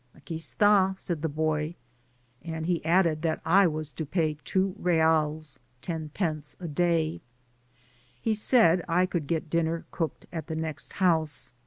[0.15, 1.75] *^ Aqui st6/ siuyd the boy,
[2.41, 7.21] and he added that I was to pay two reals (ten pence) a day.
[8.19, 11.53] He said I could get dinner cooked at the next house.